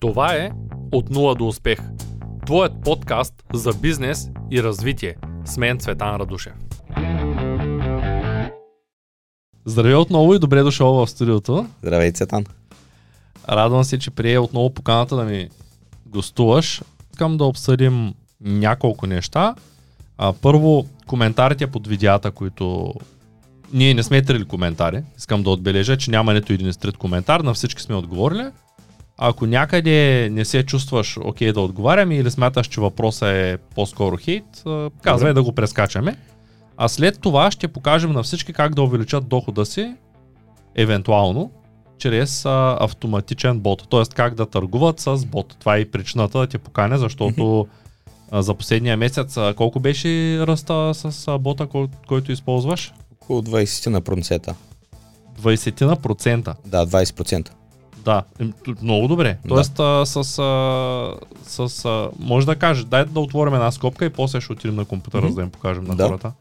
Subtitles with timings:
[0.00, 0.50] Това е
[0.92, 1.78] От нула до успех.
[2.46, 5.16] Твоят подкаст за бизнес и развитие.
[5.44, 6.52] С мен Цветан Радушев.
[9.64, 11.66] Здравей отново и добре дошъл в студиото.
[11.82, 12.44] Здравей, Цветан.
[13.48, 15.48] Радвам се, че прие отново поканата да ми
[16.06, 16.82] гостуваш.
[17.12, 19.54] Искам да обсъдим няколко неща.
[20.18, 22.94] А, първо, коментарите под видеята, които
[23.72, 25.02] ние не сме трили коментари.
[25.18, 28.44] Искам да отбележа, че няма нито един стрит коментар, на всички сме отговорили.
[29.18, 34.64] Ако някъде не се чувстваш окей да отговаряме или смяташ, че въпросът е по-скоро хейт,
[35.02, 36.16] казвай да го прескачаме.
[36.76, 39.94] А след това ще покажем на всички как да увеличат дохода си,
[40.74, 41.50] евентуално,
[41.98, 43.86] чрез а, автоматичен бот.
[43.90, 44.02] Т.е.
[44.14, 45.56] как да търгуват с бот.
[45.60, 47.66] Това е и причината да те поканя, защото
[48.30, 52.92] а, за последния месец а, колко беше ръста с а, бота, кой, който използваш?
[53.12, 54.54] Около 20 на процента.
[55.42, 56.54] 20 на процента.
[56.66, 57.50] Да, 20%.
[58.06, 58.22] Да,
[58.82, 59.38] много добре.
[59.42, 59.48] Да.
[59.48, 64.10] Тоест, а, с, а, с а, може да кажеш, дай да отворим една скопка и
[64.10, 65.30] после ще отидем на компютъра, Мгм.
[65.30, 66.06] за да им покажем на Да.
[66.06, 66.32] хората.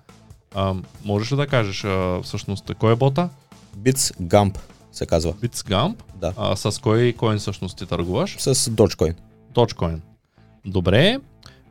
[0.55, 3.29] А, можеш ли да кажеш а, всъщност кой е бота?
[3.77, 4.57] Bits Gump
[4.91, 5.33] се казва.
[5.33, 5.95] BitsGamp.
[6.15, 6.33] Да.
[6.37, 8.35] А, с кой коин всъщност ти търгуваш?
[8.39, 9.15] С Dogecoin.
[9.53, 9.99] Dogecoin.
[10.65, 11.19] Добре.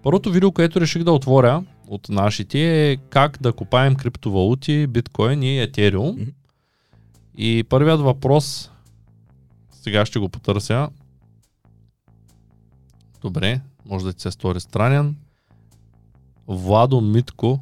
[0.02, 5.60] Първото видео, което реших да отворя от нашите е как да купаем криптовалути, биткоин и
[5.60, 6.08] етериум.
[6.10, 6.22] Мгм.
[7.36, 8.70] И първият въпрос,
[9.84, 10.88] сега ще го потърся.
[13.20, 15.16] Добре, може да ти се стори странен.
[16.48, 17.60] Владо Митко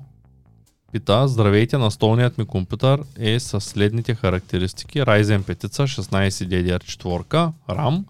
[0.93, 5.01] пита, здравейте, настолният ми компютър е с следните характеристики.
[5.01, 8.05] Ryzen 5 16DDR4 RAM,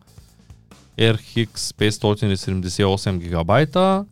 [0.98, 4.04] RX 578 гигабайта.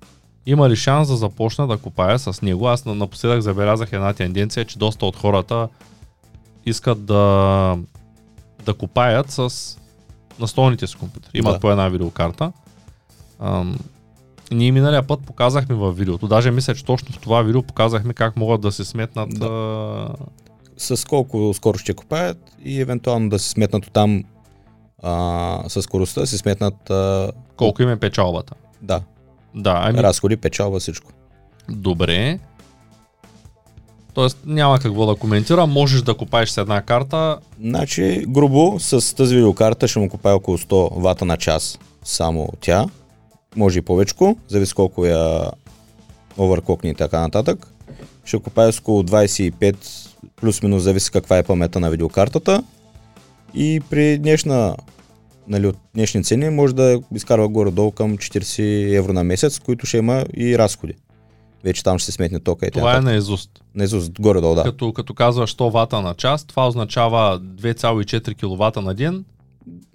[0.46, 2.68] Има ли шанс да започна да купая с него?
[2.68, 5.68] Аз на- напоследък забелязах една тенденция, че доста от хората
[6.66, 7.78] искат да,
[8.64, 9.76] да купаят с
[10.38, 11.30] настолните си компютри.
[11.34, 11.60] Имат Да.
[11.60, 12.52] по една видеокарта.
[13.40, 13.78] Ам,
[14.50, 18.36] ние миналия път показахме във видеото, даже мисля, че точно в това видео показахме как
[18.36, 19.46] могат да се сметнат Да.
[19.46, 20.14] а,
[20.78, 24.24] С колко скоро ще купаят и евентуално да се сметнат там
[25.02, 28.54] а, с скоростта, се сметнат а, колко им е печалбата.
[28.82, 29.02] да,
[29.54, 31.12] Да, ами разходи, печалба, всичко.
[31.68, 32.38] Добре.
[34.20, 37.38] Тоест няма какво да коментирам, можеш да купаеш с една карта.
[37.60, 41.78] Значи, грубо, с тази видеокарта ще му купая около 100 вата на час.
[42.04, 42.86] Само тя.
[43.56, 45.50] Може и повечко, зависи колко я
[46.38, 47.66] оверклокне и така нататък.
[48.24, 49.76] Ще купая с около 25
[50.40, 52.64] плюс-минус, зависи каква е памета на видеокартата.
[53.54, 54.76] И при днешна,
[55.48, 59.98] нали, от днешни цени може да изкарва горе-долу към 40 евро на месец, които ще
[59.98, 60.94] има и разходи.
[61.64, 63.04] Вече там ще се сметне тока и Това е така.
[63.04, 63.50] наизуст.
[63.74, 64.62] Наизуст, горе-долу, да.
[64.62, 69.24] Като, като казваш 100 вата на час, това означава 2,4 кВт на ден.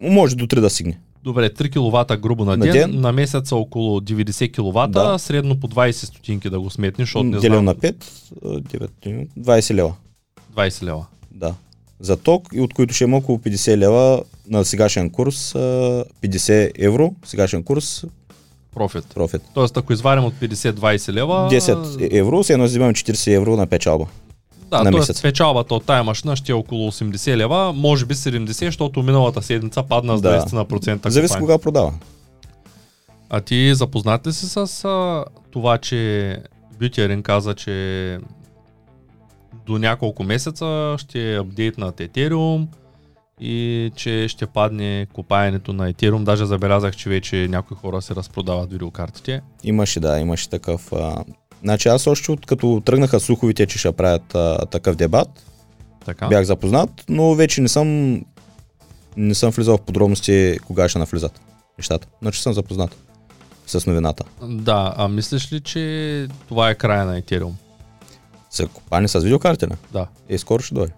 [0.02, 1.00] Може до 3 да стигне.
[1.24, 1.70] Добре, 3
[2.10, 3.02] кВт грубо на На ден, ден.
[3.02, 5.20] на месец около 90 кВт, Да.
[5.20, 7.96] средно по 20 стотинки да го сметнеш, защото не знам, на 5,
[8.44, 9.94] 9, 20 лева.
[10.56, 11.06] 20 лева.
[11.32, 11.54] Да.
[12.00, 15.60] За ток, и от които ще има около 50 лева на сегашен курс, а,
[16.22, 18.06] 50 евро, сегашен курс,
[18.76, 19.06] Профит.
[19.14, 19.42] профит.
[19.54, 21.34] Тоест, ако изварим от 50-20 лева...
[21.52, 24.06] 10 евро, се едно взимаме 40 евро на печалба.
[24.70, 25.22] Да, на месец.
[25.22, 29.84] печалбата от тая машина ще е около 80 лева, може би 70, защото миналата седмица
[29.84, 30.42] падна с Да.
[30.42, 31.12] 20 на процента.
[31.12, 31.94] Зависи кога продава.
[33.30, 36.38] А ти запознат ли си с а, това, че
[36.80, 38.18] Бютиерин каза, че
[39.66, 42.68] до няколко месеца ще е апдейтнат Ethereum
[43.42, 46.24] и че ще падне копаенето на Ethereum.
[46.24, 49.42] Даже забелязах, че вече някои хора се разпродават видеокартите.
[49.64, 50.94] Имаше, да, имаше такъв.
[50.94, 51.24] А...
[51.64, 55.46] Значи аз още от като тръгнаха слуховете, че ще правят а, такъв дебат,
[56.06, 56.28] Така.
[56.28, 58.22] бях запознат, но вече не съм
[59.18, 61.42] не съм влизал в подробности кога ще навлизат
[61.78, 62.08] нещата.
[62.22, 62.96] Значи съм запознат
[63.68, 64.24] с новината.
[64.42, 67.52] Да, а мислиш ли, че това е края на Ethereum?
[68.52, 69.76] За купане с видеокарти, не?
[69.94, 70.08] Да.
[70.30, 70.94] Е, скоро ще дойде.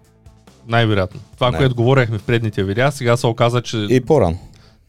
[0.68, 1.20] Най-вероятно.
[1.34, 1.56] Това, Не.
[1.56, 4.38] което говорихме в предните видеа, сега се оказа, че И по-рано.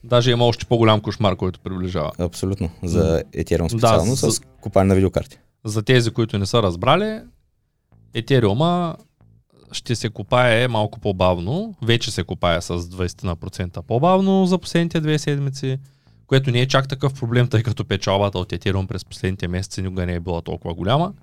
[0.03, 2.11] даже има още по-голям кошмар, който приближава.
[2.19, 2.69] Абсолютно.
[2.83, 5.37] За Ethereum Да, специално за- с купане на видеокарти.
[5.65, 7.19] За тези, които не са разбрали,
[8.13, 8.95] Етериума
[9.71, 11.73] ще се копае малко по-бавно.
[11.81, 15.77] Вече се копае с 20% по-бавно за последните две седмици,
[16.27, 20.05] което не е чак такъв проблем, тъй като печалбата от Ethereum през последните месеци никога
[20.05, 21.13] не е била толкова голяма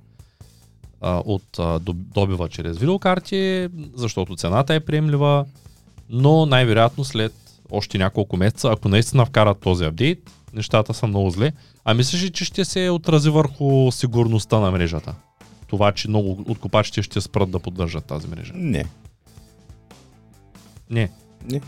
[1.01, 5.45] а, от а, доб- добива чрез видеокарти, защото цената е приемлива,
[6.11, 7.33] но най-вероятно след
[7.71, 11.53] още няколко месеца, ако наистина вкарат този апдейт, нещата са много зле.
[11.85, 15.15] А мислиш ли, че ще се отрази върху сигурността на мрежата?
[15.67, 18.53] Това, че много от копачите ще спрат да поддържат тази мрежа.
[18.57, 18.85] Не.
[20.91, 21.11] Не.
[21.51, 21.61] Не.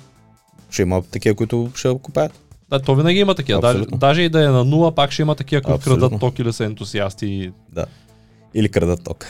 [0.71, 2.41] Ще има такива, които ще купаят.
[2.71, 3.61] Да, то винаги има такива.
[3.61, 3.99] Даже, Абсолютно.
[3.99, 6.09] даже и да е на нула, пак ще има такива, които Абсолютно.
[6.09, 7.53] крадат ток или са ентусиасти.
[7.73, 7.87] Да.
[8.55, 9.27] Или крадат ток.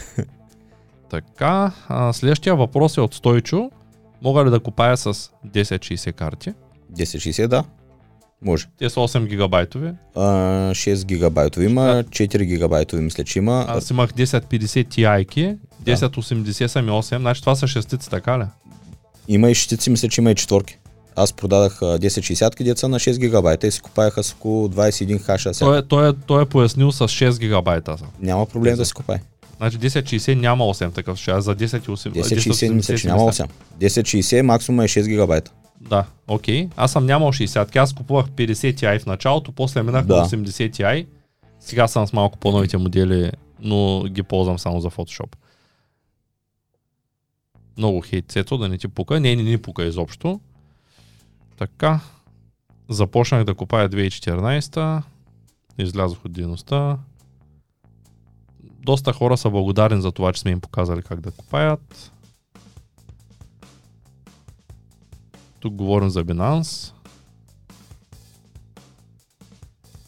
[1.11, 3.70] Така, а, следващия въпрос е от Стойчо.
[4.23, 5.15] Мога ли да купая с
[5.47, 6.53] 1060 карти?
[6.93, 7.65] 1060, да.
[8.43, 8.67] Може.
[8.79, 9.93] Те са 8 гигабайтови.
[10.15, 10.20] А,
[10.70, 13.65] 6 гигабайтови има, 4 гигабайтови мисля, че има.
[13.69, 18.44] Аз имах 1050 Ti-ки, 1080 са ми 8, значи това са шестици, така ли?
[19.29, 20.79] Има и шестици, мисля, че има и четворки.
[21.19, 25.53] Аз продадах а, 1060 деца на 6 гигабайта и си купаяха с около 21 хаша.
[25.59, 27.97] Той, е, той, е, той е пояснил с 6 гигабайта.
[28.20, 29.19] Няма проблем да си купай.
[29.56, 33.47] Значи 1060 няма 8 такъв а за 1080 1060 мисля, че няма мисля.
[33.81, 33.88] 8.
[33.88, 35.53] 1060 максимум е 6 гигабайта.
[35.81, 36.69] Да, окей.
[36.76, 40.17] Аз съм нямал 60, аз купувах 50 Ti в началото, после минах Да.
[40.17, 41.06] на 80 Ti.
[41.61, 45.37] Сега съм с малко по-новите модели, но ги ползвам само за Photoshop.
[47.79, 49.21] Много хейт сето, да не ти пука.
[49.21, 50.41] Не, не ни пука изобщо.
[51.59, 52.01] Така.
[52.89, 55.03] Започнах да купая 2014.
[55.79, 56.99] Излязох от дейността.
[58.63, 62.13] Доста хора са благодарни за това, че сме им показали как да купаят.
[65.61, 66.93] Тук говорим за Binance.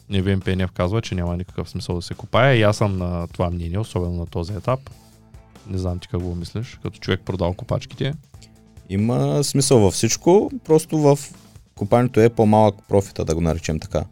[0.09, 3.49] Невен Пенев казва, че няма никакъв смисъл да се купая и аз съм на това
[3.49, 4.79] мнение, особено на този етап.
[5.67, 8.13] Не знам ти какво мислиш, като човек продал копачките.
[8.91, 11.19] Има смисъл във всичко, просто в
[11.75, 14.03] купането е по-малък профита, да го наречем така.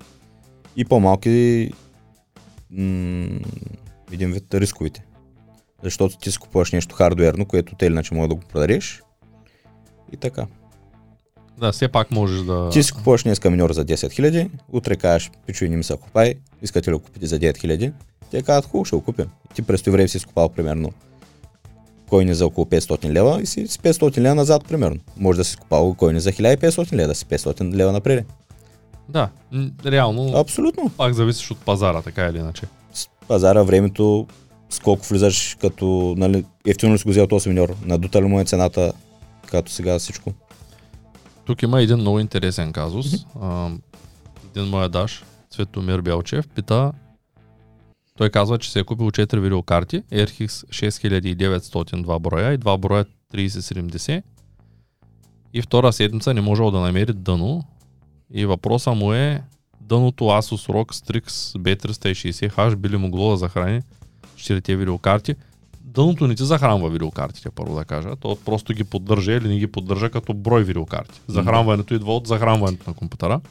[0.76, 1.72] И по-малки
[2.72, 3.40] м-
[4.12, 5.06] един вид рисковите.
[5.84, 9.02] Защото ти си купуваш нещо хардуерно, което те иначе може да го продадеш.
[10.14, 10.46] И така.
[11.58, 12.70] Да, все пак можеш да...
[12.70, 15.98] Ти си купуваш днес каминьор за 10 000, утре кажеш, пичо и не ми се
[15.98, 17.94] купай, искате ли го купите за 9 000?
[18.32, 19.26] Те казват, хубаво, ще го купим.
[19.56, 20.92] Ти през това време си скупал примерно
[22.10, 25.00] койни за около 500 лева и си с 500 лева назад примерно.
[25.18, 28.26] Може да си скупал койни за 1500 лева, да си 500 лева напред.
[29.10, 29.30] Да,
[29.86, 30.92] реално Абсолютно.
[30.98, 32.66] пак зависиш от пазара, така или иначе.
[32.94, 34.28] С пазара времето,
[34.70, 38.40] с колко влизаш, като нали, ефтино ли си го взел този миньор, надута ли му
[38.40, 38.94] е цената,
[39.46, 40.34] като сега всичко.
[41.46, 43.06] Тук има един много интересен казус.
[43.42, 43.70] А,
[44.56, 46.92] един моя даш, Цветомир Белчев, пита
[48.20, 53.06] той казва, че се е купил 4 видеокарти, RX 6900 два броя и 2 броя
[53.34, 54.24] 3070
[55.54, 57.64] и втора седмица не можел да намери дъно
[58.34, 59.44] и въпроса му е
[59.82, 61.28] дъното Asus ROG Strix
[61.58, 63.82] B360H би ли могло да захрани
[64.36, 65.36] 4 видеокарти.
[65.82, 68.16] Дъното не ти захранва видеокартите, първо да кажа.
[68.16, 71.22] То просто ги поддържа или не ги поддържа като брой видеокарти.
[71.28, 73.42] Захранването идва от захранването на компютъра,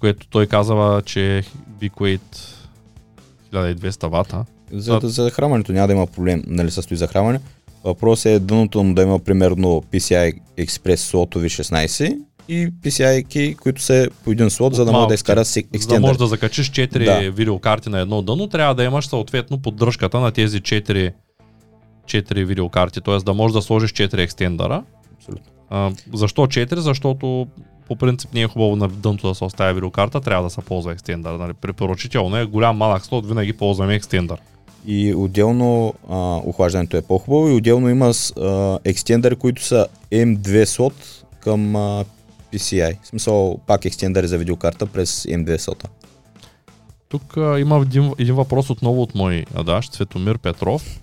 [0.00, 1.44] което той казва, че
[1.80, 2.61] Bicweight
[3.52, 4.44] 1200 вата.
[4.72, 7.40] За, за захранването няма да има проблем, нали, състои захранване.
[7.84, 12.18] Въпросът е дъното му да има примерно PCI Express слотови 16
[12.48, 15.76] и PCI, които са по един слот, за да може да изкарат си За да
[15.76, 16.00] екстендър.
[16.00, 17.30] можеш да закачиш 4 Да.
[17.30, 21.12] видеокарти на едно дъно, трябва да имаш съответно поддръжката на тези 4,
[22.04, 23.16] 4 видеокарти, т.е.
[23.18, 24.82] да можеш да сложиш 4 екстендъра.
[25.16, 25.44] Абсолютно.
[25.70, 26.74] А, защо 4?
[26.78, 27.46] Защото
[27.88, 30.92] по принцип не е хубаво на дъното да се оставя видеокарта, трябва да се ползва
[30.92, 31.34] екстендър.
[31.34, 31.52] Нали?
[31.52, 34.38] Препоръчително е голям малък слот, винаги ползваме екстендър.
[34.86, 38.78] И отделно а, охлаждането е по-хубаво и отделно има а,
[39.38, 42.04] които са M2 слот към а,
[42.52, 42.96] PCI.
[43.02, 45.88] В смисъл пак екстендъри за видеокарта през M2 слота.
[47.08, 51.00] Тук а, има един, един въпрос отново от мой адаш, Цветомир Петров.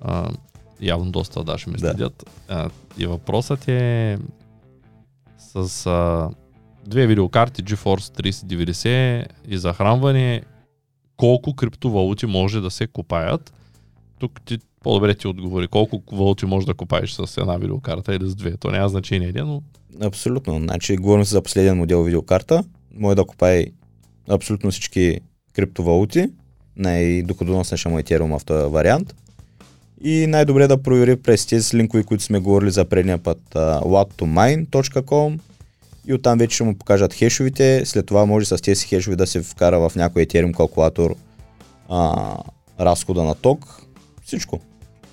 [0.00, 0.30] А,
[0.80, 1.90] явно доста адаши ме Да.
[1.90, 2.30] следят.
[2.48, 4.18] А, и въпросът е
[5.54, 6.30] с а,
[6.86, 10.42] две видеокарти GeForce 3090 и захранване,
[11.16, 13.52] колко криптовалути може да се купаят.
[14.18, 18.34] Тук ти по-добре ти отговори колко валути може да купаеш с една видеокарта или с
[18.34, 18.56] две.
[18.56, 19.62] То няма значение, един, но
[20.02, 20.58] Абсолютно.
[20.58, 22.64] Значи говорим се за последен модел видеокарта.
[22.94, 23.66] Може да купай
[24.28, 25.20] абсолютно всички
[25.52, 26.28] криптовалути.
[26.76, 29.14] Най-доходоносен ще му е Ethereum в този вариант.
[30.04, 35.38] И най-добре да провери през тези линкове, които сме говорили за предния път uh, whattomine.com
[36.06, 37.86] и оттам вече ще му покажат хешовите.
[37.86, 41.14] След това може с тези хешови да се вкара в някой Ethereum калкулатор
[41.88, 42.36] а,
[42.80, 43.82] разхода на ток.
[44.24, 44.60] Всичко.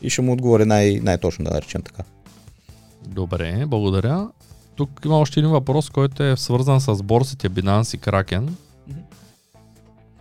[0.01, 2.03] И ще му отговори най- най-точно да наречем така.
[3.07, 4.29] Добре, благодаря.
[4.75, 8.49] Тук има още един въпрос, който е свързан с борсите Binance и Kraken.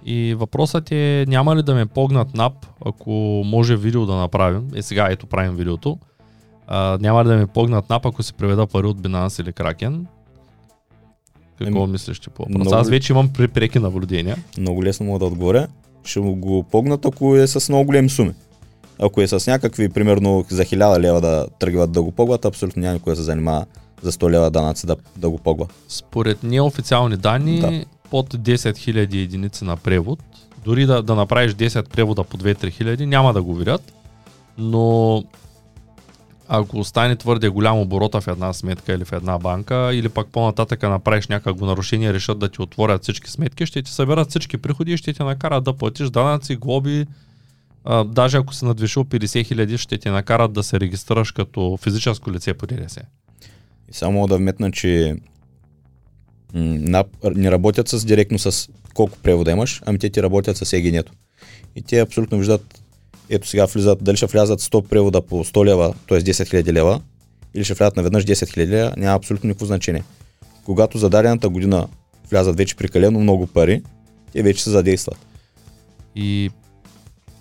[0.05, 2.53] И въпросът е, няма ли да ме погнат NAP,
[2.87, 3.11] ако
[3.47, 4.69] може видео да направим.
[4.75, 5.99] Е, сега ето правим видеото.
[6.67, 10.01] А, няма ли да ме погнат NAP, ако се преведа пари от Binance или Kraken?
[11.59, 12.59] Какво Еми, мислиш ти по въпроса?
[12.59, 14.37] много- Аз вече имам пре- преки наблюдения.
[14.59, 15.67] Много лесно мога да отговоря.
[16.05, 18.33] Ще му го погнат, ако е с много големи суми.
[18.99, 22.95] Ако е с някакви, примерно за 1000 лева да тръгват да го погват, абсолютно няма
[22.95, 23.67] никой да се занимава
[24.03, 25.67] за 100 лева данъци да, да го погва.
[25.89, 27.85] Според неофициални данни, Да.
[28.11, 30.19] Под 10 000 единици на превод,
[30.65, 33.93] дори да, да направиш 10 превода по 2-3 хиляди, няма да го видят,
[34.59, 35.25] но
[36.49, 40.83] ако стане твърде голям оборота в една сметка или в една банка, или пък по-нататък
[40.83, 44.97] направиш някакво нарушение, решат да ти отворят всички сметки, ще ти съберат всички приходи и
[44.97, 47.07] ще те накарат да платиш данъци, глоби,
[47.85, 52.33] а, даже ако си надвишил 50 хиляди, ще те накарат да се регистрираш като физическо
[52.33, 53.01] лице по ДДС.
[53.91, 55.17] И само да вметна, че
[56.55, 61.13] не работят с директно с колко превода имаш, ами те ти работят с егенето.
[61.77, 62.83] И те абсолютно виждат,
[63.31, 66.21] ето сега влизат, дали ще влязат 100 превода по 100 лева, т.е.
[66.21, 67.01] 10 000 лева,
[67.55, 70.05] или ще влязат наведнъж 10 000 лева, няма абсолютно никакво значение.
[70.65, 71.89] Когато за дадената година
[72.31, 73.83] влязат вече прекалено много пари,
[74.33, 75.19] те вече се задействат.
[76.15, 76.51] И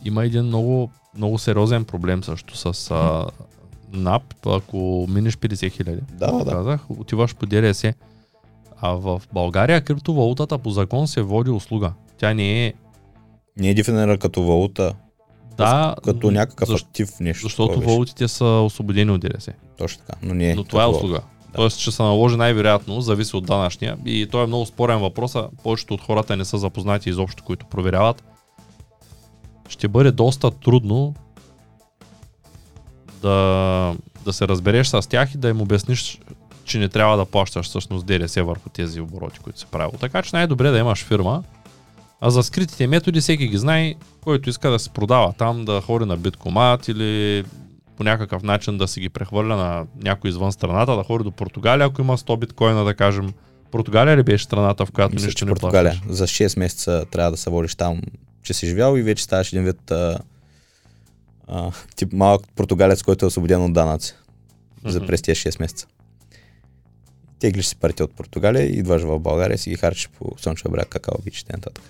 [0.05, 3.25] има един много, много сериозен проблем също с а,
[3.93, 6.01] НАП, ако минеш 50 хиляди.
[6.13, 6.51] Да, да.
[6.51, 7.85] Казах, отиваш по ДРС.
[8.81, 11.93] А в България криптовалутата по закон се води услуга.
[12.17, 12.73] Тя не е...
[13.57, 14.93] Не е дефинирана като валута,
[15.57, 17.43] Да, като някакъв защ- актив нещо.
[17.43, 19.49] защото валутите са освободени от ДРС.
[19.77, 21.13] Точно така, но не Но това е услуга.
[21.13, 21.21] да.
[21.55, 23.97] Тоест, че се наложи най-вероятно, зависи от данъчния.
[24.05, 27.65] И той е много спорен въпрос, а повечето от хората не са запознати изобщо, които
[27.65, 28.23] проверяват.
[29.69, 31.13] Ще бъде доста трудно
[33.21, 36.19] да, да се разбереш с тях и да им обясниш,
[36.67, 39.99] че не трябва да плащаш всъщност ДДС върху тези обороти, които се правят.
[39.99, 41.43] Така че най-добре да имаш фирма,
[42.21, 46.05] а за скритите методи всеки ги знае, който иска да се продава там, да ходи
[46.05, 47.43] на биткомат или
[47.97, 51.87] по някакъв начин да си ги прехвърля на някой извън страната, да ходи до Португалия,
[51.87, 53.33] ако има 100 биткоина, да кажем.
[53.71, 55.91] Португалия ли беше страната, в която Мисля, нищо не Португалия.
[55.91, 56.15] плащаш?
[56.15, 58.01] За 6 месеца трябва да се водиш там,
[58.43, 60.19] че си живял и вече ставаш един вид а,
[61.47, 64.15] а, тип малък португалец, който е освободен от данъци
[64.85, 65.87] за през тези 6 месеца.
[67.39, 71.21] Теглиш си парите от Португалия, идваш в България си ги харчиш по Слънчев бряг, какао
[71.25, 71.83] бич и нататък.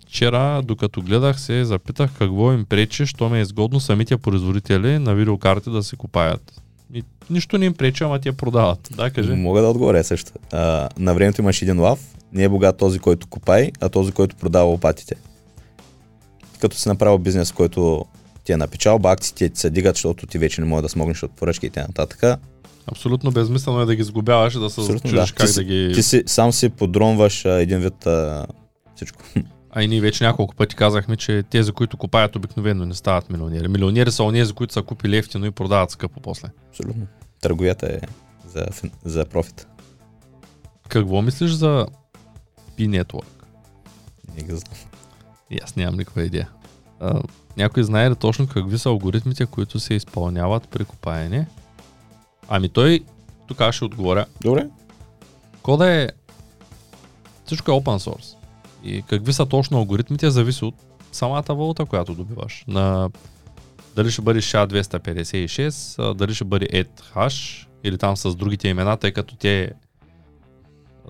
[0.00, 5.14] Вчера, докато гледах се, запитах какво им пречи, що ме е изгодно самите производители на
[5.14, 6.62] видеокарти да се купаят.
[6.94, 8.88] И нищо не им пречи, ама те продават.
[8.96, 9.32] Да, кажи.
[9.32, 10.32] Мога да отговоря също.
[10.52, 14.36] А, на времето имаш един лав, не е богат този, който купай, а този, който
[14.36, 15.14] продава лопатите.
[16.60, 18.04] Като си направил бизнес, който
[18.44, 21.22] ти е на печалба, акциите ти се дигат, защото ти вече не можеш да смогнеш
[21.22, 22.38] от поръчки и т.н.
[22.86, 25.34] Абсолютно безмислено е да ги сгубяваш да се Абсолютно, чудиш да.
[25.36, 25.92] как Ти да ги...
[25.94, 28.46] Ти си, сам си подронваш а, един вид а,
[28.96, 29.22] всичко.
[29.74, 33.68] А и ние вече няколко пъти казахме, че тези, които купаят обикновено не стават милионери.
[33.68, 36.48] Милионери са онези, които са купили ефтино и продават скъпо после.
[36.68, 37.06] Абсолютно.
[37.40, 37.98] Търговията е
[38.48, 38.66] за,
[39.04, 39.66] за профит.
[40.88, 41.86] Какво мислиш за
[42.78, 43.26] P-Network?
[44.36, 44.78] Не го знам.
[45.50, 46.48] И аз нямам никаква идея.
[47.00, 47.22] А,
[47.56, 51.46] някой знае ли точно какви са алгоритмите, които се изпълняват при копаене?
[52.48, 53.00] Ами той,
[53.46, 54.26] тук аз ще отговоря.
[54.40, 54.68] Добре.
[55.62, 56.08] Кода е...
[57.46, 58.36] Всичко е open source.
[58.84, 60.74] И какви са точно алгоритмите, зависи от
[61.12, 62.64] самата валута, която добиваш.
[62.68, 63.10] На
[63.96, 69.12] дали ще бъде SHA-256, а, дали ще бъде ETH, или там с другите имена, тъй
[69.12, 69.72] като те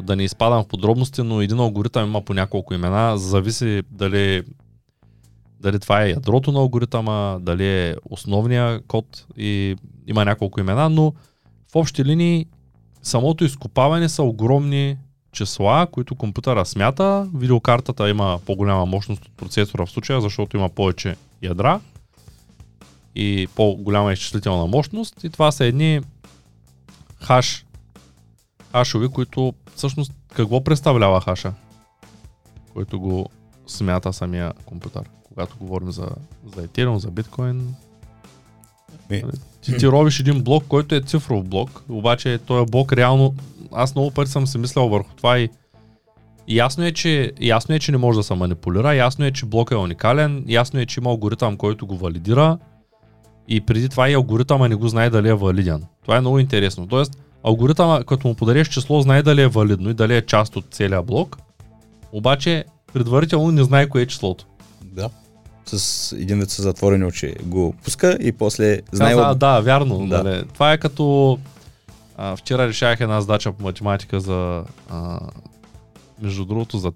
[0.03, 4.43] да не изпадам в подробности, но един алгоритъм има по няколко имена, зависи дали
[5.63, 9.77] дали това е ядрото на алгоритъма, дали е основния код и
[10.07, 11.13] има няколко имена, но
[11.73, 12.47] в общи линии
[13.03, 14.97] самото изкопаване са огромни
[15.33, 17.31] числа, които компютъра смята.
[17.35, 21.81] Видеокартата има по-голяма мощност от процесора в случая, защото има повече ядра
[23.15, 25.25] и по-голяма изчислителна мощност.
[25.25, 26.01] И това са едни
[27.21, 27.67] хаш,
[28.73, 31.53] хашови, които всъщност какво представлява хаша,
[32.73, 33.27] който го
[33.67, 35.22] смята самия компютър.
[35.35, 36.09] Когато говорим за,
[36.57, 37.75] за Ethereum, за биткоин,
[39.11, 39.23] Ми,
[39.61, 43.35] ти, ти робиш един блок, който е цифров блок, обаче този блок реално,
[43.73, 45.49] аз много пъти съм си мислял върху това и
[46.49, 49.71] ясно е, че, ясно е, че не може да се манипулира, ясно е, че блок
[49.71, 52.59] е уникален, ясно е, че има алгоритъм, който го валидира
[53.49, 55.85] и преди това и алгоритъма не го знае дали е валиден.
[56.03, 56.89] Това е много интересно.
[56.89, 60.65] Тоест, алгоритъма, като му подариш число, знае дали е валидно и дали е част от
[60.71, 61.39] целия блок,
[62.13, 64.47] обаче предварително не знае кое е числото.
[64.85, 65.11] да.
[65.67, 69.15] С един вид с затворени очи го пуска и после знае...
[69.15, 69.99] Каза, да, вярно.
[69.99, 70.23] Да.
[70.23, 70.31] Да.
[70.31, 70.45] Нали.
[70.55, 71.39] Това е като
[72.17, 75.21] а, вчера решавах една задача по математика за а,
[76.23, 76.93] между другото за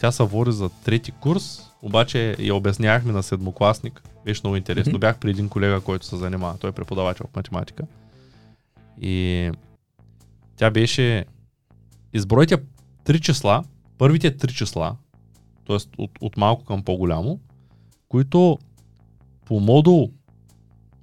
[0.00, 4.02] тя се води за трети курс, обаче я обяснявахме на седмокласник.
[4.24, 4.90] Беше много интересно.
[4.90, 5.00] Мгм.
[5.00, 6.58] Бях при един колега, който се занимава.
[6.58, 7.84] Той е преподавател по математика.
[9.00, 9.50] И
[10.56, 11.24] тя беше
[12.12, 12.56] избройте
[13.04, 13.64] три числа,
[13.98, 14.96] първите три числа,
[15.70, 16.02] т.е.
[16.02, 17.38] От, от малко към по-голямо,
[18.08, 18.58] които
[19.44, 20.10] по модул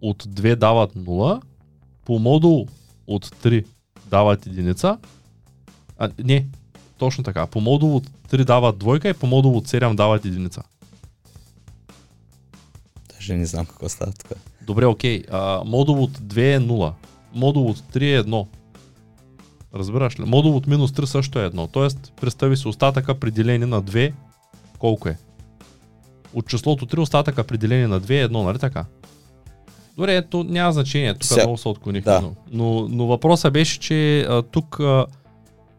[0.02, 1.42] от 2 дават 0,
[2.06, 2.68] по модул
[3.08, 3.66] от 3
[4.06, 4.98] дават единица.
[5.98, 6.48] А, не,
[6.98, 7.48] точно така.
[7.48, 10.64] По модул от 3 дават двойка и по модул от 7 дават единица.
[13.14, 14.32] Даже не знам какво става тук.
[14.62, 15.24] Добре, окей.
[15.32, 16.94] А, модул от 2 е 0.
[17.34, 18.48] Модул от 3 е 1.
[19.76, 20.24] Разбираш ли?
[20.24, 21.72] Модул от минус 3 също е 1.
[21.72, 24.14] Тоест, представи си остатъка при деление на 2,
[24.79, 25.17] колко е?
[26.34, 28.86] От числото 3 остатъка при деление на 2 е 1, нали така?
[29.98, 32.12] Добре, ето няма значение, тук Ся- много се отклонихме.
[32.12, 32.22] да.
[32.22, 35.05] Но, но, но въпросът беше, че а, тук а,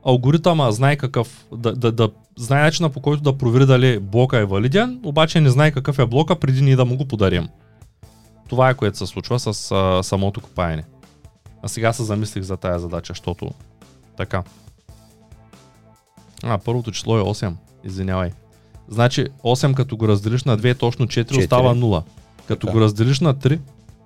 [0.04, 4.44] алгоритъма знае какъв, да, да, да знае начина по който да провери дали блока е
[4.44, 7.48] валиден, обаче не знае какъв е блока преди ние да му го подарим.
[8.48, 10.84] Това е което се случва с а, самото копаене.
[11.62, 13.50] А сега се замислих за тая задача, защото
[14.16, 14.42] така.
[16.42, 17.52] А, първото число е 8.
[17.84, 18.30] Извинявай.
[18.88, 21.38] Значи 8 като го разделиш на 2 точно 4, Четири.
[21.38, 22.02] остава 0.
[22.49, 22.73] Като Така.
[22.73, 23.59] го разделиш на 3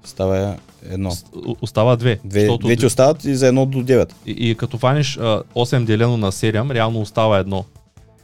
[0.04, 1.08] Става едно.
[1.08, 1.26] Ост-
[1.60, 2.18] остава 2.
[2.24, 4.12] Две, защото две ти остават и за едно до 9.
[4.26, 7.64] и, и като фаниш а, 8 делено на 7, реално остава 1.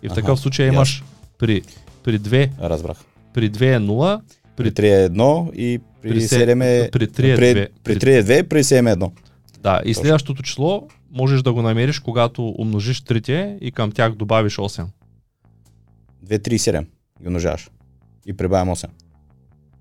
[0.02, 1.04] И в Аха, такъв случай имаш
[1.38, 1.62] при,
[2.04, 2.96] при 2, Разбрах.
[3.34, 4.20] при 2 е 0,
[4.56, 6.90] При 3 е 1 и при, При се- 7 е...
[6.90, 7.68] при 3 е при, две.
[7.84, 9.10] при При- 3 е 2, при 7 е 1.
[9.60, 10.00] да, и Точно.
[10.02, 14.84] следващото число можеш да го намериш, когато умножиш трите и към тях добавиш 8.
[16.28, 16.86] 2, 3 и 7
[17.22, 17.70] ги умножаваш.
[18.26, 18.88] И прибавям 8.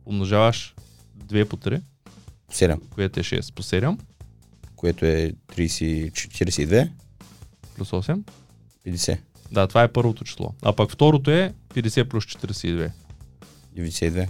[0.05, 0.75] Умножаваш
[1.17, 1.81] 2 по 3,
[2.51, 3.99] 7, което е 6 по 7,
[4.75, 6.89] което е 30, 42,
[7.75, 8.21] плюс 8.
[8.87, 9.17] 50,
[9.51, 10.53] Да, това е първото число.
[10.61, 12.91] А пък второто е 50 плюс 42.
[13.77, 14.29] 92.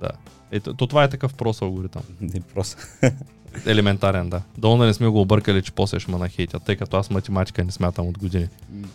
[0.00, 0.10] Да.
[0.52, 2.02] Ето, то това е такъв прост алгоритъм.
[2.20, 2.82] Не просто.
[3.66, 4.42] Елементарен, да.
[4.58, 7.64] Долу да не сме го объркали, че после ще ме нахейтят, тъй като аз математика
[7.64, 8.48] не смятам от години.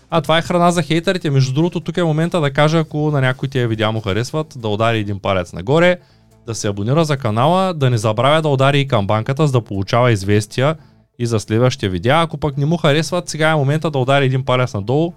[0.10, 1.30] А, това е храна за хейтерите.
[1.30, 4.68] Между другото, тук е момента да кажа, ако на някой тия видеа му харесват, да
[4.68, 5.98] удари един палец нагоре,
[6.46, 10.12] да се абонира за канала, да не забравя да удари и камбанката, за да получава
[10.12, 10.76] известия
[11.20, 12.22] и за следващия видеа.
[12.22, 15.14] Ако пък не му харесват, сега е момента да удари един палец надолу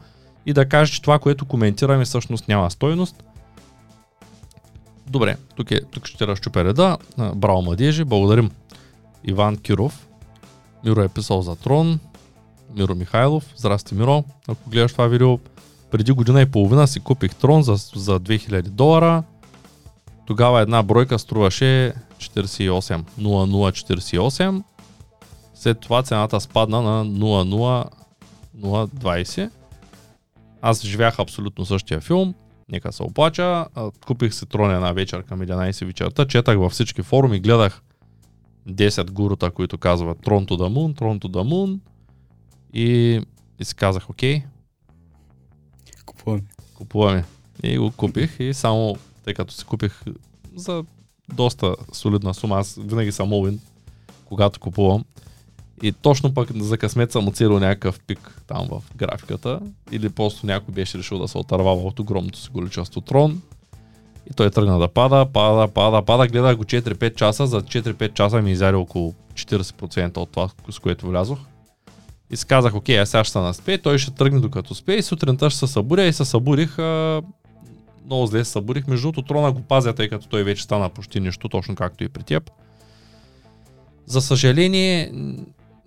[0.46, 3.24] и да каже, че това, което коментираме, всъщност няма стойност.
[5.11, 6.99] Добре, тук, е, тук ще разчупя реда.
[7.35, 8.51] Браво, младежи, благодарим.
[9.25, 10.09] Иван Киров.
[10.85, 12.01] Миро е писал за Трон.
[12.77, 13.53] Миро Михайлов.
[13.57, 14.25] Здрасти, Миро.
[14.49, 15.38] Ако гледаш това видео,
[15.90, 19.23] преди година и половина си купих Трон за, за 2000 долара.
[20.27, 23.03] Тогава една бройка струваше 48.
[23.18, 24.62] 0048.
[25.55, 27.07] След това цената спадна на
[28.55, 29.51] 00020.
[30.62, 32.35] Аз живях абсолютно същия филм.
[32.72, 33.66] Нека се оплача.
[34.07, 36.26] Купих си Трон една вечер към 11 вечерта.
[36.26, 37.83] Четах във всички форуми, гледах
[38.68, 41.78] 10 гурута, които казват Tron to the Moon, Tron to the Moon.
[42.72, 43.20] И,
[43.59, 44.42] и си казах, окей,
[46.07, 46.42] Купуваме.
[46.74, 47.24] купуваме.
[47.62, 50.02] И го купих и само, тъй като си купих
[50.57, 50.85] за
[51.33, 53.61] доста солидна сума, аз винаги съм овин,
[54.24, 55.04] когато купувам.
[55.83, 59.61] И точно пък за късмет съм оцелил някакъв пик там в графиката.
[59.93, 63.43] Или просто някой беше решил да се отървава от огромното си количество трон.
[64.31, 66.27] И той тръгна да пада, пада, пада, пада.
[66.27, 67.47] Гледах го 4-5 часа.
[67.47, 71.38] За 4-5 часа ми изяде около 40% от това, с което влязох.
[72.31, 75.03] И си казах, окей, аз сега ще се наспе, той ще тръгне докато спе и
[75.03, 76.79] сутринта ще се събудя и се събудих.
[76.79, 77.23] А,
[78.07, 78.87] много зле се събудих.
[78.87, 82.09] Между другото, трона го пазя, тъй като той вече стана почти нищо, точно както и
[82.09, 82.51] при теб.
[84.07, 85.12] За съжаление,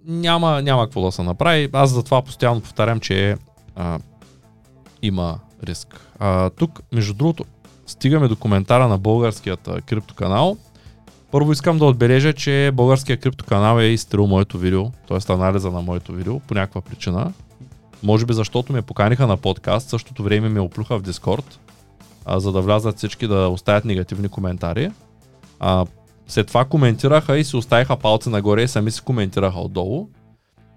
[0.07, 1.69] няма, няма какво да се направи.
[1.73, 3.37] Аз затова постоянно повтарям, че
[3.75, 3.99] а,
[5.01, 6.07] има риск.
[6.19, 7.45] А, тук, между другото,
[7.87, 10.57] стигаме до коментара на българският криптоканал.
[11.31, 15.33] Първо искам да отбележа, че българският криптоканал е изстрел моето видео, т.е.
[15.33, 17.33] анализа на моето видео, по някаква причина.
[18.03, 21.59] Може би защото ме поканиха на подкаст, същото време ме оплюха в Дискорд,
[22.25, 24.91] а, за да влязат всички да оставят негативни коментари.
[25.59, 25.85] А,
[26.27, 30.07] след това коментираха и си оставиха палци нагоре и сами си коментираха отдолу.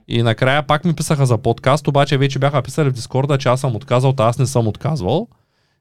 [0.08, 3.60] И накрая пак ми писаха за подкаст, обаче вече бяха писали в Дискорда, че аз
[3.60, 5.28] съм отказал, аз не съм отказвал.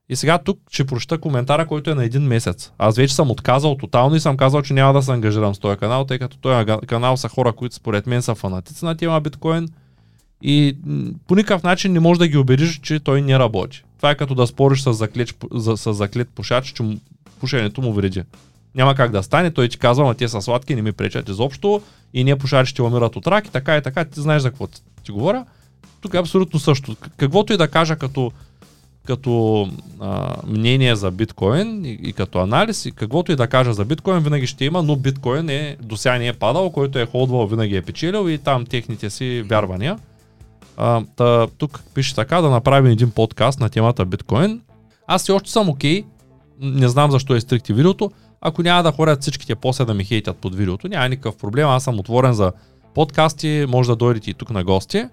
[0.10, 2.72] И сега тук ще прочета коментара, който е на един месец.
[2.78, 5.78] Аз вече съм отказал тотално и съм казал, че няма да се ангажирам с този
[5.78, 9.68] канал, тъй като този канал са хора, които според мен са фанатици на тема биткоин
[10.42, 10.78] и
[11.28, 13.84] по никакъв начин не можеш да ги убедиш, че той не работи.
[13.98, 16.84] Това е като да спориш с заклет, за, с заклет пушач, че
[17.40, 18.24] пушенето му вреди.
[18.76, 21.82] Няма как да стане, той ти казва, ама те са сладки, не ми пречат изобщо
[22.14, 24.82] и ние пушачите умират от рак и така и така, ти знаеш за какво ти,
[25.04, 25.46] ти говоря.
[26.02, 26.96] Тук е абсолютно също.
[27.18, 28.32] Каквото и да кажа като,
[29.08, 29.68] като
[30.00, 34.20] а, мнение за биткоин и, и като анализ, и каквото и да кажа за биткоин,
[34.20, 37.76] винаги ще има, но биткоин е, до сега не е падал, който е холдвал, винаги
[37.76, 40.00] е печелил и там техните си вярвания.
[40.78, 44.62] А, та, тук пише така, да направим един подкаст на темата биткоин.
[45.08, 46.04] Аз все още съм окей,
[46.60, 48.12] не знам защо изтрихте видеото.
[48.46, 51.68] Ако няма да ходят всичките после да ми хейтят под видеото, няма никакъв проблем.
[51.68, 52.52] Аз съм отворен за
[52.94, 55.06] подкасти, може да дойдете и тук на гости.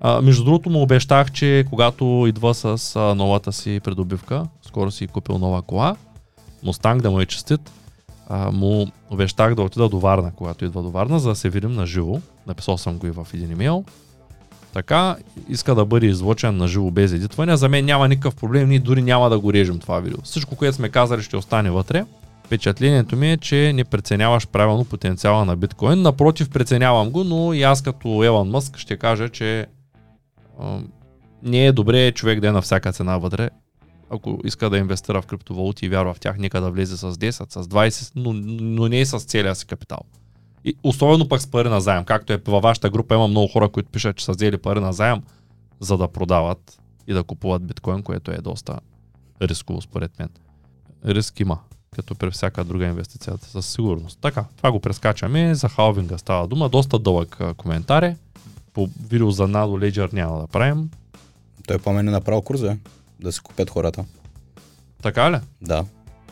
[0.00, 5.06] А, между другото му обещах, че когато идва с а, новата си придобивка, скоро си
[5.06, 5.96] купил нова кола,
[6.62, 7.72] Мустанг да му е честит,
[8.28, 11.72] а, му обещах да отида до Варна, когато идва до Варна, за да се видим
[11.72, 12.20] на живо.
[12.46, 13.84] Написал съм го и в един имейл.
[14.72, 15.16] Така,
[15.48, 17.56] иска да бъде излъчен на живо без едитване.
[17.56, 20.18] За мен няма никакъв проблем, ние дори няма да го режем това видео.
[20.22, 22.04] Всичко, което сме казали, ще остане вътре.
[22.44, 26.02] Впечатлението ми е, че не преценяваш правилно потенциала на биткоин.
[26.02, 29.66] Напротив, преценявам го, но и аз като Елон Мъск ще кажа, че
[30.60, 30.80] а,
[31.42, 33.50] не е добре човек да е на всяка цена вътре.
[34.10, 37.30] Ако иска да инвестира в криптовалути и вярва в тях, нека да влезе с 10,
[37.30, 39.98] с 20, но, но не е с целия си капитал.
[40.64, 43.68] И особено пък с пари на заем, както е във вашата група, има много хора,
[43.68, 45.22] които пишат, че са взели пари на заем,
[45.80, 48.80] за да продават и да купуват биткоин, което е доста
[49.42, 50.28] рисково според мен.
[51.04, 51.58] Риск има,
[51.94, 54.18] като при всяка друга инвестиция, със сигурност.
[54.20, 58.16] Така, това го прескачаме, за халвинга става дума, доста дълъг коментар е.
[58.72, 60.90] По видео за Nado Ledger няма да правим.
[61.66, 62.76] Той по мен е направил курса,
[63.20, 64.04] да се купят хората.
[65.02, 65.38] Така ли?
[65.62, 65.84] Да,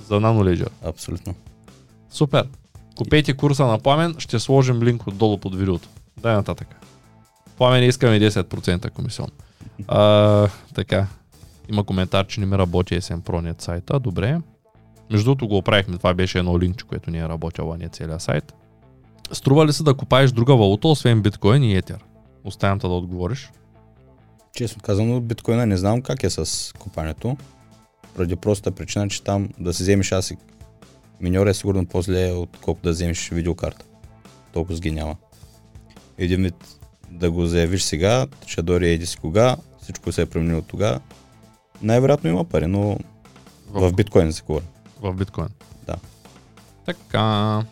[0.08, 0.68] За Nano Ledger.
[0.84, 1.34] абсолютно.
[2.10, 2.48] Супер.
[2.96, 5.88] Купете курса на Пламен, ще сложим линк отдолу под видеото.
[6.20, 6.68] Дай нататък.
[7.56, 9.28] Пламен искаме 10% комисион.
[9.88, 11.06] А, така.
[11.68, 14.00] Има коментар, че не ми работи SM Pro Net сайта.
[14.00, 14.40] Добре.
[15.12, 15.98] Между другото го оправихме.
[15.98, 18.54] Това беше едно линкче, което не е работило, а не целият сайт.
[19.32, 22.04] Струва ли се да купаеш друга валута, освен биткоин и етер?
[22.44, 23.50] Оставям те да отговориш.
[24.56, 27.36] Честно казано, биткоина не знам как е с купането.
[28.14, 30.36] Поради простата причина, че там да си вземеш аз и
[31.20, 33.84] миньор е сигурно по-зле, отколкото да вземеш видеокарта.
[34.52, 35.16] Толкова ги няма.
[36.18, 36.78] Един вид
[37.10, 41.00] да го заявиш сега, ще дойде еди си кога, всичко се е променило тогава.
[41.82, 42.98] Най-вероятно има пари, но
[43.70, 44.64] в, в биткоин се говори.
[45.02, 45.48] В биткоин.
[45.86, 45.96] Да.
[46.86, 47.64] Така.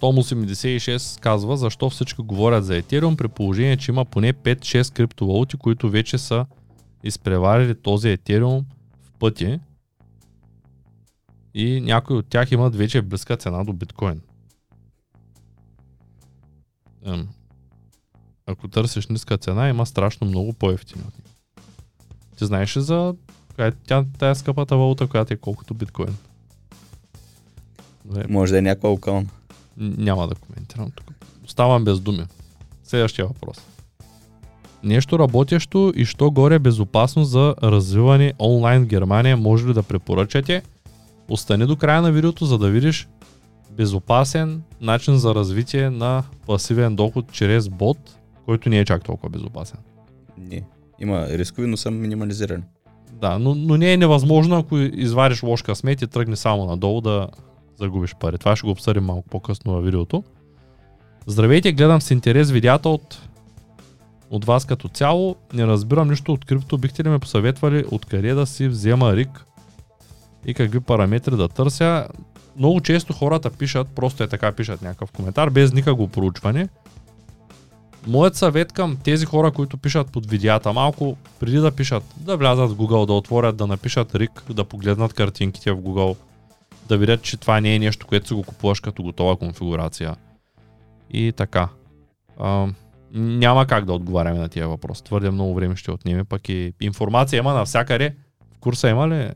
[0.00, 5.56] Томо 76 казва, защо всички говорят за Ethereum, при положение, че има поне 5-6 криптовалути,
[5.56, 6.46] които вече са
[7.04, 8.64] изпреварили този Ethereum
[9.02, 9.60] в пъти
[11.54, 14.20] и някои от тях имат вече близка цена до биткоин.
[17.04, 17.28] Ем,
[18.46, 21.04] ако търсиш ниска цена, има страшно много по-ефтини.
[21.08, 21.14] от.
[22.36, 23.14] Ти знаеш ли за
[23.60, 26.16] коя е тя, тая скъпата валута, която е колкото биткоин?
[28.04, 29.26] Добре, Може да е някаква локална.
[29.76, 31.06] Няма да коментирам тук.
[31.44, 32.24] Оставам без думи.
[32.84, 33.56] Следващия въпрос.
[34.82, 40.62] Нещо работещо и що горе безопасно за развиване онлайн в Германия може ли да препоръчате?
[41.28, 43.08] Остани до края на видеото, за да видиш
[43.70, 47.98] безопасен начин за развитие на пасивен доход чрез бот,
[48.44, 49.78] който не е чак толкова безопасен.
[50.38, 50.62] Не.
[50.98, 52.62] Има рискови, но са минимализирани.
[53.20, 57.28] Да, но, но не е невъзможно, ако извадиш лош късмет и тръгне само надолу да
[57.78, 58.38] загубиш пари.
[58.38, 60.24] Това ще го обсъдим малко по-късно във видеото.
[61.26, 63.18] Здравейте, гледам с интерес видеята от,
[64.30, 65.36] от вас като цяло.
[65.52, 66.78] Не разбирам нищо от крипто.
[66.78, 69.44] Бихте ли ме посъветвали откъде да си взема рик
[70.46, 72.08] и какви параметри да търся?
[72.56, 76.68] Много често хората пишат, просто е така пишат някакъв коментар, без никакво проучване.
[78.06, 82.70] Моят съвет към тези хора, които пишат под видеята, малко преди да пишат, да влязат
[82.70, 86.16] в Google, да отворят, да напишат рик, да погледнат картинките в Google,
[86.88, 90.16] да видят, че това не е нещо, което си го купуваш като готова конфигурация.
[91.10, 91.68] И така.
[92.38, 92.66] А,
[93.14, 95.02] няма как да отговаряме на тия въпрос.
[95.02, 98.14] Твърде много време ще отнеме, пък и информация има навсякъде.
[98.56, 99.30] В курса има ли?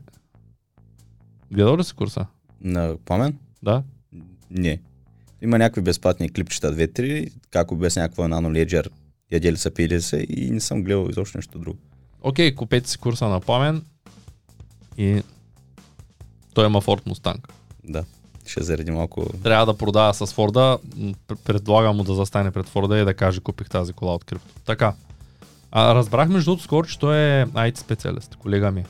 [1.51, 2.25] Гледал ли си курса?
[2.61, 3.37] На пламен?
[3.63, 3.83] Да?
[4.51, 4.79] Не.
[5.41, 8.87] Има някакви безплатни клипчета, две-три, как без някаква нано Ledger,
[9.31, 11.79] ядели са, пили се и не съм гледал изобщо нещо друго.
[12.21, 13.83] Окей, купете си курса на пламен
[14.97, 15.23] и
[16.53, 17.47] той има Ford Mustang.
[17.83, 18.03] Да.
[18.45, 19.25] Ще заради малко...
[19.43, 20.77] Трябва да продава с Форда,
[21.43, 24.53] предлагам му да застане пред Форда и да каже купих тази кола от крипто.
[24.65, 24.93] Така.
[25.71, 28.85] А, разбрах между другото скоро, че той е IT специалист, колега ми.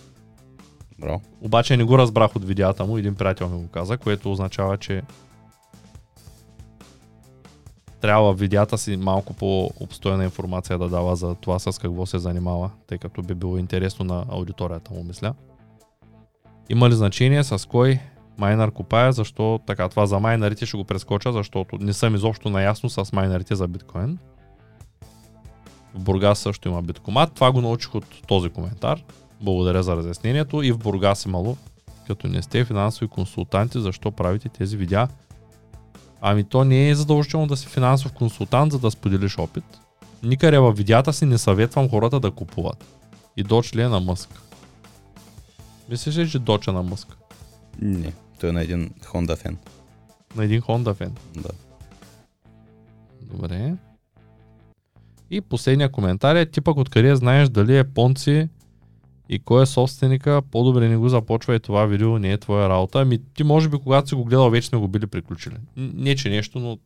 [1.00, 1.22] Браво.
[1.42, 5.02] Обаче не го разбрах от видеята му, един приятел ми го каза, което означава, че
[8.06, 12.70] трябва в видеята си малко по-обстойна информация да дава за това с какво се занимава,
[12.88, 15.34] тъй като би било интересно на аудиторията му, мисля.
[16.70, 18.00] Има ли значение с кой
[18.38, 22.89] майнер купая, защо така това за майнерите ще го прескоча, защото не съм изобщо наясно
[22.89, 24.18] с майнерите за биткоин.
[25.96, 27.34] В Бургас също има биткомат.
[27.34, 29.04] Това го научих от този коментар.
[29.41, 30.63] Благодаря за разяснението.
[30.63, 31.58] И в Бургас имало,
[32.08, 35.08] като не сте финансови консултанти, защо правите тези видеа?
[36.28, 39.64] Ами то не е задължително да си финансов консултант, за да споделиш опит.
[40.24, 42.86] Никъде във видеята си не съветвам хората да купуват.
[43.38, 44.30] И Доч ли е на Мъск?
[45.90, 47.18] Мислиш ли, че Доч е на Мъск?
[47.82, 49.58] Не, той е на един Honda фен.
[50.36, 51.16] На един Honda фен.
[51.36, 51.50] Да.
[53.22, 53.76] Добре.
[55.32, 58.50] И последния коментар е, ти пък откъде знаеш дали е Понци
[59.30, 63.00] и кой е собственика, по-добре не го започва и това видео не е твоя работа.
[63.00, 65.56] Ами ти може би когато си го гледал вече сме го били приключили.
[65.78, 66.78] Не че нещо, но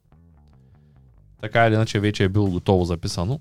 [1.42, 3.40] така или иначе вече е било готово записано.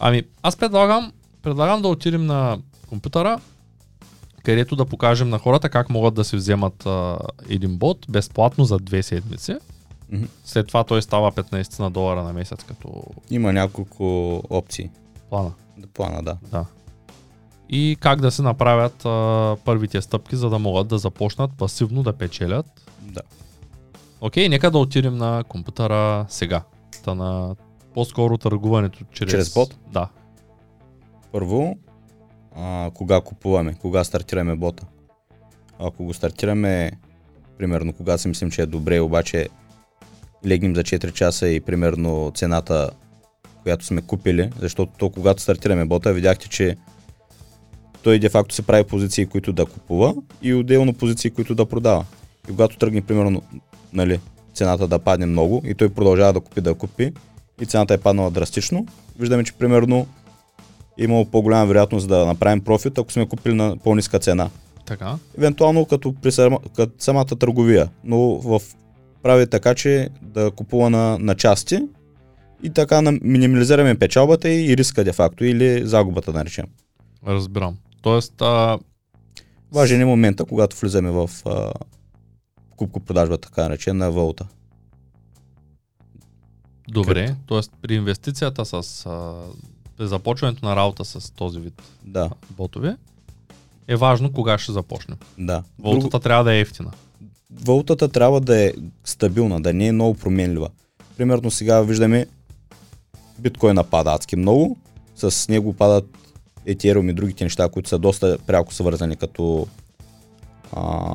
[0.00, 3.40] Ами аз предлагам, предлагам да отидем на компютъра,
[4.42, 8.78] където да покажем на хората как могат да си вземат а, един бот безплатно за
[8.78, 9.56] две седмици.
[10.12, 10.24] Мгм.
[10.44, 14.90] След това той става 15 на долара на месец като Има няколко опции.
[15.30, 15.52] плана.
[15.94, 16.36] Плана, да.
[16.50, 16.64] Да.
[17.68, 22.12] И как да се направят а, първите стъпки, за да могат да започнат пасивно да
[22.12, 22.66] печелят.
[23.02, 23.20] Да.
[24.20, 26.62] Окей, нека да отидем на компютъра сега.
[27.04, 27.56] Та на
[27.94, 29.30] по-скоро търгуването чрез...
[29.30, 29.76] Чрез бот?
[29.92, 30.08] Да.
[31.32, 31.78] Първо,
[32.56, 34.86] а, кога купуваме, кога стартираме бота.
[35.78, 36.90] Ако го стартираме,
[37.58, 39.48] примерно, кога си мислим, че е добре, обаче
[40.46, 42.90] легнем за 4 часа и примерно цената,
[43.62, 46.76] която сме купили, защото то когато стартираме бота, видяхте, че
[48.06, 52.04] той де-факто се прави позиции, които да купува и отделно позиции, които да продава.
[52.44, 53.42] И когато тръгне, примерно,
[53.92, 54.20] нали,
[54.54, 57.12] цената да падне много и той продължава да купи, да купи
[57.60, 58.86] и цената е паднала драстично,
[59.18, 60.06] виждаме, че примерно
[60.98, 64.50] е имало по-голяма вероятност да направим профит, ако сме купили на по-ниска цена.
[64.84, 65.14] Така.
[65.38, 68.60] Евентуално като при сама, като самата търговия, но в
[69.22, 71.82] прави така, че да купува на, на части
[72.62, 76.66] и така на, минимализираме печалбата и, и риска де-факто или загубата да наречем.
[77.26, 77.76] Разбирам.
[78.02, 78.78] Тоест, а,
[79.72, 81.72] Важен е момента, когато влизаме в а,
[82.76, 84.46] купко-продажба, така наречем, на валута.
[86.88, 87.36] добре.
[87.46, 89.06] Тоест, при инвестицията с...
[89.06, 89.34] А,
[89.96, 92.96] при започването на работа с този вид Да, ботове,
[93.88, 95.18] е важно кога ще започнем.
[95.38, 95.62] да.
[95.78, 96.92] Валутата трябва да е ефтина.
[97.50, 98.72] валутата трябва да е
[99.04, 100.68] стабилна, да не е много променлива.
[101.16, 102.26] Примерно сега виждаме
[103.38, 104.76] биткоина пада адски много,
[105.16, 106.04] с него падат
[106.68, 109.66] Ethereum и другите неща, които са доста пряко свързани като
[110.72, 111.10] а,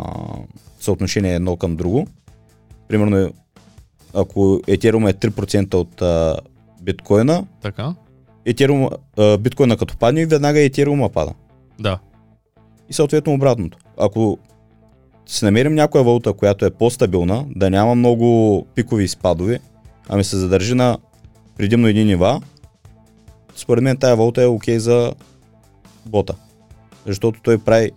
[0.80, 2.08] съотношение едно към друго.
[2.88, 3.34] Примерно
[4.14, 6.38] ако Ethereum е 3% от а,
[6.82, 7.96] биткоина, Така?
[8.48, 11.34] Ethereum, а, биткоина като падне, веднага Ethereum пада
[11.80, 12.00] Да.
[12.90, 13.78] и съответно обратното.
[13.98, 14.38] Ако
[15.26, 19.60] си намерим някоя валута, която е по-стабилна, да няма много пикови и спадове,
[20.10, 20.98] ами се задържи на
[21.58, 22.42] предимно едни нива,
[23.56, 25.14] според мен тая валута е окей за
[26.06, 26.36] бота.
[27.06, 27.92] Защото той прави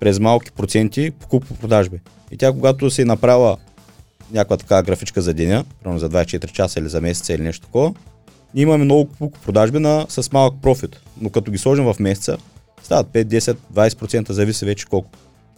[0.00, 2.00] през малки проценти покупко-продажби.
[2.30, 3.56] И тя когато си направила
[4.32, 7.94] някаква така графичка за деня, примерно за 24 часа или за месеца или нещо такова,
[8.54, 11.00] ние имаме много покупко-продажби на, с малък профит.
[11.20, 12.38] Но като ги сложим в месеца,
[12.82, 15.10] стават 5, 10, 20%, зависи вече колко.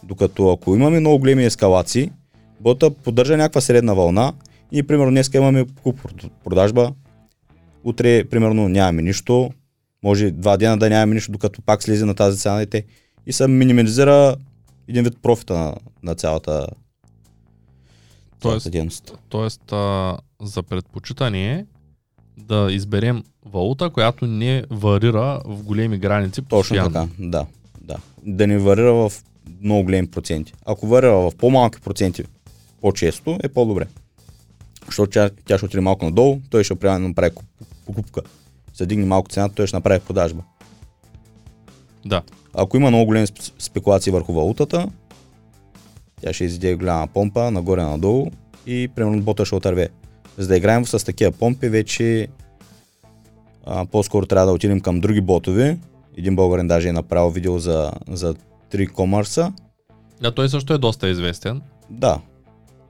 [0.03, 2.11] Докато ако имаме много големи ескалации,
[2.61, 4.33] бота поддържа някаква средна вълна
[4.73, 5.67] и примерно днес имаме
[6.45, 6.93] продажба,
[7.85, 9.51] утре примерно нямаме нищо,
[10.03, 12.85] може два дена да нямаме нищо, докато пак слезе на тази цена и те.
[13.27, 14.37] И се минимализира
[14.89, 16.67] един вид профита на, на цялата,
[18.43, 19.13] цялата дейност.
[19.29, 21.67] Тоест, а, за предпочитание
[22.39, 26.91] да изберем валута, която не варира в големи граници Точно постоянно.
[26.93, 27.47] така, да,
[27.81, 27.97] да.
[28.27, 29.13] Да не варира в
[29.61, 30.53] много големи проценти.
[30.67, 32.25] Ако варира в по-малки проценти
[32.81, 33.87] по-често, е по-добре.
[34.87, 38.21] Защото тя, тя ще отиде малко надолу, той ще направи куп- покупка.
[38.81, 40.43] Се дигне малко цената, той ще направи продажба.
[42.07, 42.23] Да.
[42.55, 44.88] Ако има много големи сп- спекулации върху валутата,
[46.23, 48.31] тя ще изиде голяма помпа нагоре-надолу
[48.66, 49.88] и примерно бота ще отърве.
[50.38, 52.29] За да играем с такива помпи, вече
[53.66, 55.79] а, по-скоро трябва да отидем към други ботове.
[56.16, 58.35] Един българин даже е направил видео за, за
[58.73, 59.53] 3 комърса.
[60.21, 61.62] Да, той също е доста известен.
[61.90, 62.21] Да,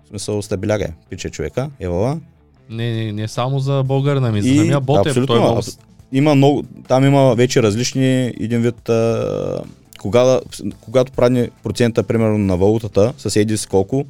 [0.04, 2.20] в смисъл стабиляга е, пиче човека, евала.
[2.70, 5.78] Не, не, не само за българина ми, за самия бот е, абсолютно, той абс-
[6.12, 9.62] има много, там има вече различни един вид, а,
[10.00, 10.40] кога,
[10.80, 14.04] когато прави процента, примерно на валутата, с еди с колко,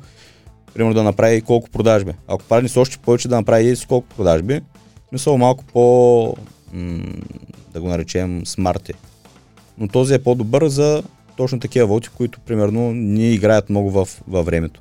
[0.74, 2.12] примерно да направи колко продажби.
[2.28, 4.60] Ако прави с още повече да направи еди с колко продажби,
[5.08, 6.36] смисъл малко по,
[6.72, 7.02] м-
[7.72, 8.92] да го наречем, смарти.
[9.78, 11.02] Но този е по-добър за
[11.36, 14.80] точно такива валути, които примерно не играят много в, във времето.